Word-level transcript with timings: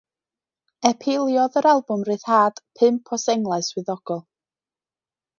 Epiliodd 0.89 1.57
yr 1.61 1.67
albwm 1.71 2.05
ryddhad 2.09 2.61
pump 2.81 3.11
o 3.17 3.19
senglau 3.25 3.65
swyddogol. 3.67 4.23